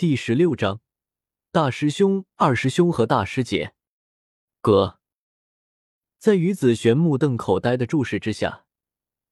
[0.00, 0.80] 第十六章，
[1.52, 3.74] 大师兄、二师兄和大师姐。
[4.62, 4.98] 哥，
[6.18, 8.64] 在于子璇目瞪口呆的注视之下，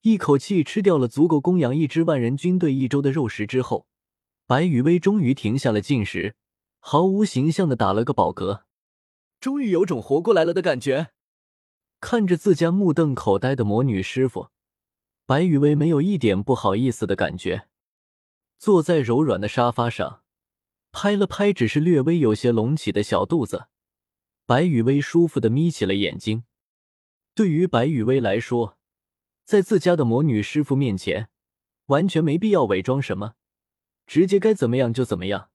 [0.02, 3.86] 一口气吃掉了足够供养一支万人军队一周的肉食之后，
[4.46, 6.36] 白雨薇终于停下了进食，
[6.80, 8.64] 毫无形象的打了个饱嗝，
[9.40, 11.12] 终于有种活过来了的感觉。
[11.98, 14.50] 看着自家目瞪口呆的魔女师傅，
[15.24, 17.68] 白雨薇没有一点不好意思的感觉，
[18.58, 20.24] 坐在柔软的沙发上。
[20.90, 23.66] 拍了拍只是略微有些隆起的小肚子，
[24.46, 26.44] 白雨薇舒服的眯起了眼睛。
[27.34, 28.78] 对于白雨薇来说，
[29.44, 31.28] 在自家的魔女师傅面前，
[31.86, 33.34] 完全没必要伪装什么，
[34.06, 35.50] 直接该怎么样就怎么样，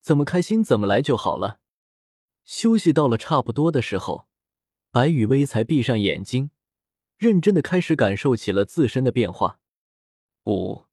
[0.00, 1.60] 怎么开心怎么来就好了。
[2.44, 4.28] 休息到了差不多的时候，
[4.90, 6.50] 白雨薇才闭上眼睛，
[7.18, 9.60] 认真的开始感受起了自身的变化。
[10.44, 10.84] 五，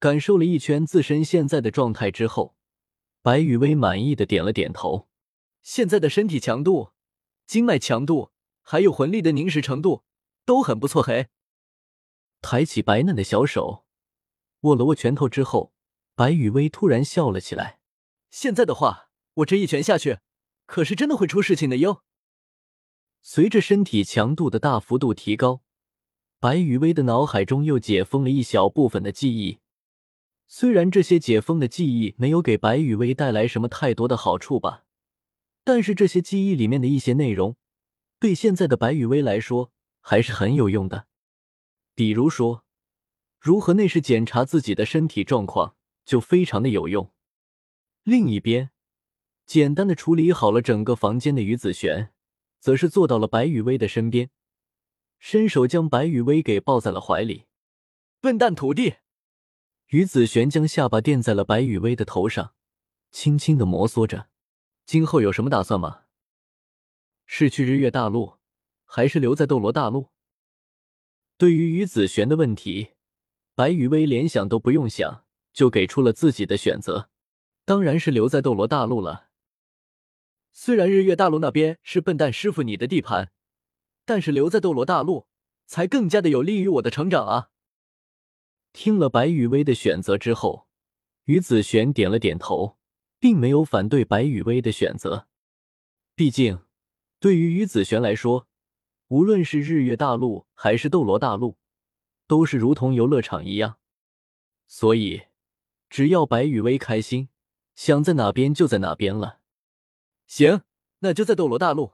[0.00, 2.56] 感受了一圈自身现在的状态之后。
[3.24, 5.08] 白雨薇满意的点了点头，
[5.62, 6.90] 现在的身体强度、
[7.46, 10.04] 经脉强度，还有魂力的凝实程度
[10.44, 11.02] 都很不错。
[11.02, 11.28] 嘿，
[12.42, 13.86] 抬起白嫩的小手，
[14.60, 15.72] 握了握拳头之后，
[16.14, 17.80] 白雨薇突然笑了起来。
[18.30, 20.18] 现在的话，我这一拳下去，
[20.66, 22.02] 可是真的会出事情的哟。
[23.22, 25.62] 随着身体强度的大幅度提高，
[26.38, 29.60] 白雨薇的脑海中又解封了一小部分的记忆。
[30.46, 34.84] 虽然这些解封的记忆没有给白雨薇带来什么太多的好处吧，
[35.64, 37.56] 但是这些记忆里面的一些内容，
[38.20, 41.06] 对现在的白雨薇来说还是很有用的。
[41.94, 42.64] 比如说，
[43.40, 47.12] 如何内视检查自己的身体状况，就非常的有用。
[48.02, 48.70] 另一边，
[49.46, 52.12] 简单的处理好了整个房间的于子璇，
[52.60, 54.30] 则是坐到了白雨薇的身边，
[55.18, 57.46] 伸手将白雨薇给抱在了怀里。
[58.20, 58.94] 笨蛋徒弟。
[59.94, 62.52] 于子璇将下巴垫在了白雨薇的头上，
[63.12, 64.26] 轻轻的摩挲着。
[64.84, 66.06] 今后有什么打算吗？
[67.26, 68.38] 是去日月大陆，
[68.84, 70.08] 还是留在斗罗大陆？
[71.38, 72.94] 对于于子璇的问题，
[73.54, 77.08] 白雨薇连想都不用想，就给出了自己的选择。
[77.64, 79.28] 当然是留在斗罗大陆了。
[80.50, 83.30] 虽然日月大陆那边是笨蛋师傅你的地盘，
[84.04, 85.28] 但是留在斗罗大陆，
[85.66, 87.50] 才更加的有利于我的成长啊！
[88.74, 90.66] 听了白雨薇的选择之后，
[91.26, 92.76] 于子璇点了点头，
[93.20, 95.28] 并没有反对白雨薇的选择。
[96.16, 96.58] 毕竟，
[97.20, 98.48] 对于于子璇来说，
[99.06, 101.56] 无论是日月大陆还是斗罗大陆，
[102.26, 103.78] 都是如同游乐场一样。
[104.66, 105.22] 所以，
[105.88, 107.28] 只要白雨薇开心，
[107.76, 109.38] 想在哪边就在哪边了。
[110.26, 110.62] 行，
[110.98, 111.92] 那就在斗罗大陆。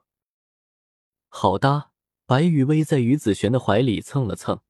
[1.28, 1.91] 好的，
[2.24, 4.62] 白雨薇在于子璇的怀里蹭了蹭。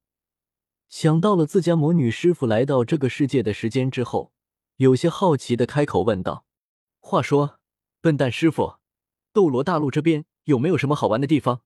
[0.90, 4.32] 想到了自家魔女师傅来到这个世界的时间之后，
[4.76, 6.44] 有些好奇的开口问道
[6.98, 7.60] ：“话说，
[8.00, 8.78] 笨蛋师傅，
[9.32, 11.62] 斗罗大陆这边有没有什么好玩的地方？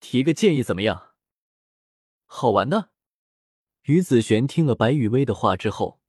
[0.00, 1.14] 提个建议怎么样？”
[2.26, 2.90] 好玩的？
[3.82, 6.00] 于子璇听了白雨薇的话之后，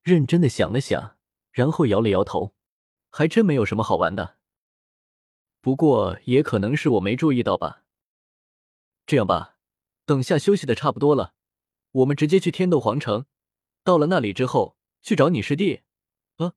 [0.00, 1.16] 认真的想了想，
[1.50, 2.54] 然后摇了摇头
[3.10, 4.36] ：“还真没有什么好玩的。
[5.60, 7.82] 不过也可能是我没注意到吧。
[9.04, 9.56] 这样吧，
[10.06, 11.33] 等下休息的差不多了。”
[11.94, 13.26] 我们直接去天斗皇城，
[13.84, 15.82] 到了那里之后去找你师弟。
[16.38, 16.54] 呃，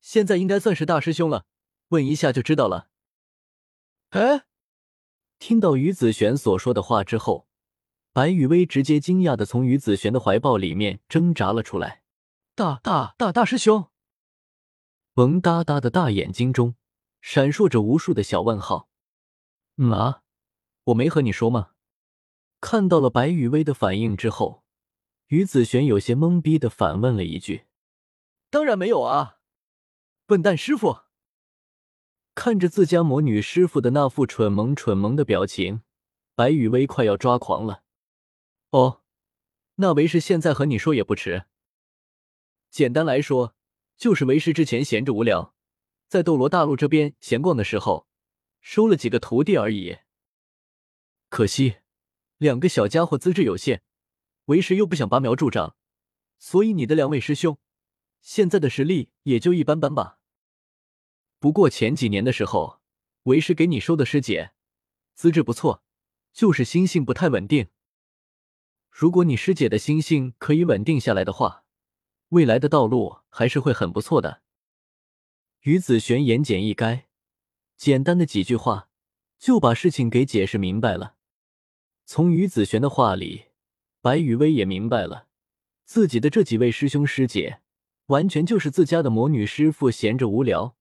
[0.00, 1.46] 现在应该算是大师兄了，
[1.88, 2.90] 问一下就知道了。
[4.10, 4.44] 哎，
[5.38, 7.48] 听到于子璇所说的话之后，
[8.12, 12.02] 白雨薇直接惊讶的从于子璇的怀抱里面挣扎了出来。
[12.54, 13.88] 大大大大师兄，
[15.14, 16.74] 萌哒哒的大眼睛中
[17.22, 18.90] 闪烁着无数的小问号。
[19.76, 20.22] 嗯啊，
[20.84, 21.70] 我没和你说吗？
[22.60, 24.64] 看到了白雨薇的反应之后，
[25.28, 27.66] 于子璇有些懵逼的反问了一句
[28.50, 29.38] ：“当然没有啊，
[30.26, 31.02] 笨蛋师傅！”
[32.34, 35.82] 看着自家魔女师傅的那副蠢萌蠢萌的表情，
[36.34, 37.82] 白雨薇快要抓狂了。
[38.70, 39.02] 哦，
[39.76, 41.46] 那为师现在和你说也不迟。
[42.70, 43.56] 简单来说，
[43.96, 45.54] 就是为师之前闲着无聊，
[46.06, 48.06] 在斗罗大陆这边闲逛的时候，
[48.60, 49.98] 收了几个徒弟而已。
[51.28, 51.76] 可惜。
[52.38, 53.82] 两个小家伙资质有限，
[54.46, 55.76] 为师又不想拔苗助长，
[56.38, 57.58] 所以你的两位师兄
[58.20, 60.20] 现在的实力也就一般般吧。
[61.40, 62.80] 不过前几年的时候，
[63.24, 64.52] 为师给你收的师姐
[65.14, 65.82] 资质不错，
[66.32, 67.68] 就是心性不太稳定。
[68.88, 71.64] 如果你师姐的心性可以稳定下来的话，
[72.28, 74.42] 未来的道路还是会很不错的。
[75.62, 77.06] 于子璇言简意赅，
[77.76, 78.88] 简单的几句话
[79.38, 81.16] 就把事情给解释明白了。
[82.10, 83.48] 从于子璇的话里，
[84.00, 85.26] 白雨薇也明白了，
[85.84, 87.60] 自己的这几位师兄师姐
[88.06, 90.74] 完全就是自家的魔女师傅闲着无聊，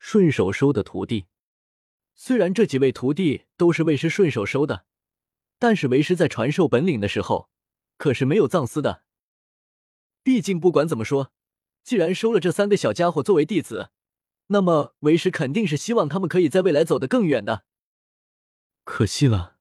[0.00, 1.26] 顺手收的徒弟。
[2.16, 4.84] 虽然这几位徒弟都是为师顺手收的，
[5.60, 7.48] 但是为师在传授本领的时候，
[7.96, 9.04] 可是没有藏私的。
[10.24, 11.30] 毕竟不管怎么说，
[11.84, 13.90] 既然收了这三个小家伙作为弟子，
[14.48, 17.66] 那么为师肯定是希望他们可以在未来走得更远的。
[18.82, 19.51] 可惜了，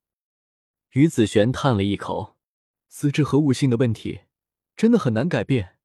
[0.92, 2.38] 于子璇叹了一口，
[2.88, 4.22] 资质和悟性的问题
[4.76, 5.78] 真的很难改变。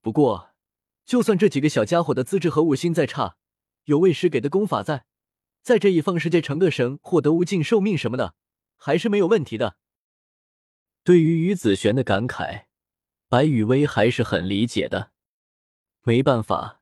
[0.00, 0.54] 不过，
[1.04, 3.36] 就算这几个小家伙的资质和悟性再差，
[3.84, 5.06] 有为师给的功法在，
[5.62, 8.34] 在这一方世界成个神，获得无尽寿命什么的，
[8.76, 9.76] 还是没有问题的。
[11.02, 12.66] 对于于子璇的感慨。
[13.30, 15.12] 白雨薇还是很理解的，
[16.00, 16.80] 没办法，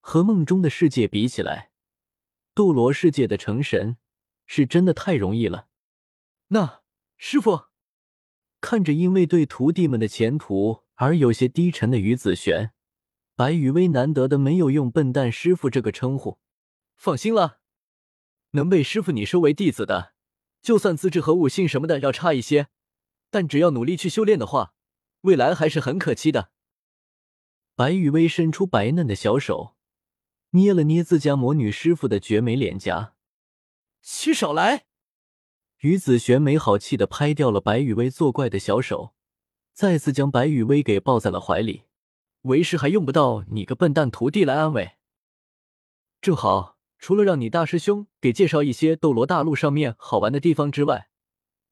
[0.00, 1.70] 和梦中的世界比起来，
[2.52, 3.96] 斗罗世界的成神
[4.44, 5.68] 是真的太容易了。
[6.48, 6.82] 那
[7.16, 7.64] 师傅
[8.60, 12.72] 看着因为对徒弟们的前途而有些低沉的于子璇，
[13.34, 16.38] 白雨薇难得的没有用“笨蛋师傅”这个称呼。
[16.96, 17.60] 放心了，
[18.50, 20.14] 能被师傅你收为弟子的，
[20.62, 22.68] 就算资质和悟性什么的要差一些，
[23.30, 24.74] 但只要努力去修炼的话。
[25.22, 26.50] 未来还是很可期的。
[27.74, 29.74] 白雨薇伸出白嫩的小手，
[30.50, 33.14] 捏了捏自家魔女师傅的绝美脸颊。
[34.02, 34.84] 欺少来！
[35.80, 39.14] 于子璇没好气的拍掉了白雨薇作怪的小手，
[39.72, 41.82] 再次将白雨薇给抱在了怀里。
[42.42, 44.92] 为师还用不到你个笨蛋徒弟来安慰。
[46.20, 51.10] 正好，除了让你大师兄给介绍一些斗罗大陆上面好玩的地方之外。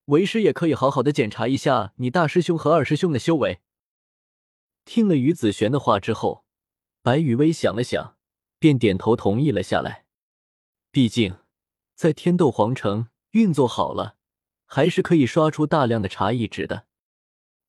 [0.06, 3.60] 为师也可以好好的检查一下你大师兄和二师兄的修为。
[4.84, 6.44] 听了于子璇的话之后，
[7.02, 8.16] 白雨薇想了想，
[8.58, 10.06] 便点头同意了下来。
[10.90, 11.37] 毕竟，
[11.94, 14.17] 在天斗皇城运作好了，
[14.64, 16.87] 还是可以刷出大量的茶艺值的。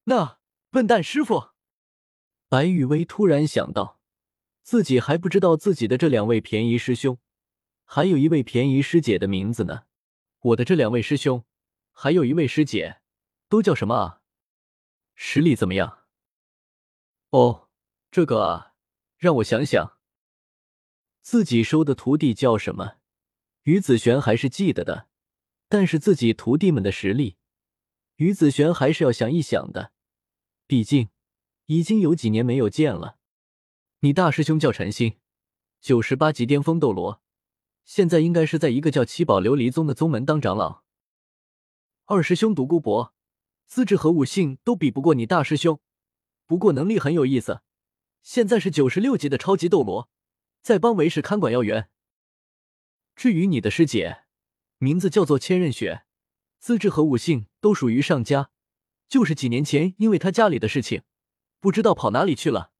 [0.05, 0.39] 那
[0.69, 1.49] 笨蛋师傅，
[2.47, 3.99] 白雨薇突然想到，
[4.61, 7.17] 自己还不知道自己的这两位便宜师兄，
[7.83, 9.83] 还有一位便宜师姐的名字呢。
[10.39, 11.43] 我的这两位师兄。
[11.95, 13.01] 还有一位师姐，
[13.47, 14.21] 都叫什么啊？
[15.13, 16.05] 实力怎么样？
[17.29, 17.69] 哦，
[18.09, 18.73] 这个啊，
[19.15, 19.99] 让我想想。
[21.21, 22.95] 自己收的徒弟叫什么？
[23.61, 25.07] 于子璇还是记得的，
[25.73, 27.35] 但是自己徒弟们的实力，
[28.17, 29.91] 于子璇还是要想一想的。
[30.67, 31.09] 毕竟
[31.65, 33.17] 已经有几年没有见了。
[34.01, 35.17] 你大师兄叫陈星，
[35.81, 37.23] 九十八级巅峰斗罗，
[37.85, 40.83] 现在应该是在一个叫七宝琉璃宗的宗门当长老。
[42.05, 43.11] 二师兄独孤博，
[43.65, 45.79] 资质和悟性都比不过你大师兄，
[46.45, 47.63] 不过能力很有意思。
[48.21, 50.07] 现在是九十六级的超级斗罗，
[50.61, 51.89] 在帮为师看管药园。
[53.15, 54.22] 至于你的师姐，
[54.83, 56.03] 名字叫做千仞雪，
[56.59, 58.49] 资质和武性都属于上佳，
[59.07, 61.03] 就是几年前因为她家里的事情，
[61.61, 62.72] 不知道跑哪里去了。